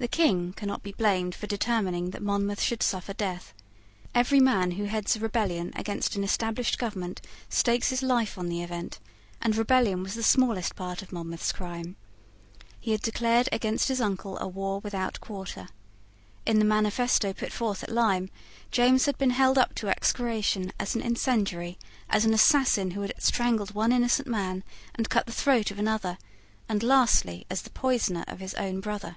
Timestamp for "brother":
28.80-29.14